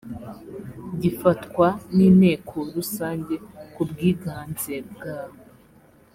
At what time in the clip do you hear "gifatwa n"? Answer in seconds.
1.01-1.97